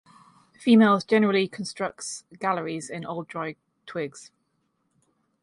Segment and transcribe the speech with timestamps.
[0.59, 3.55] Females generally constructs galleries in old dry
[3.85, 4.31] twigs.